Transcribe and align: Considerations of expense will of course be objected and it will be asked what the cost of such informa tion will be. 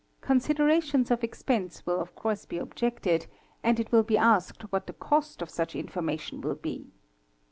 Considerations 0.21 1.11
of 1.11 1.23
expense 1.23 1.85
will 1.85 2.01
of 2.01 2.15
course 2.15 2.45
be 2.45 2.57
objected 2.57 3.27
and 3.61 3.79
it 3.79 3.91
will 3.91 4.01
be 4.01 4.17
asked 4.17 4.63
what 4.71 4.87
the 4.87 4.93
cost 4.93 5.43
of 5.43 5.49
such 5.51 5.75
informa 5.75 6.19
tion 6.19 6.41
will 6.41 6.55
be. 6.55 6.87